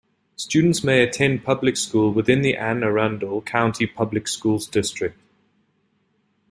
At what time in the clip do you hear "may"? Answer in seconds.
0.83-1.03